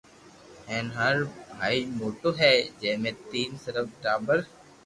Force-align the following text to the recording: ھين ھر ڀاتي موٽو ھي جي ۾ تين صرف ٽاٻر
ھين 0.69 0.85
ھر 0.97 1.15
ڀاتي 1.59 1.79
موٽو 1.97 2.29
ھي 2.39 2.53
جي 2.79 2.91
۾ 3.03 3.11
تين 3.31 3.49
صرف 3.63 3.85
ٽاٻر 4.03 4.39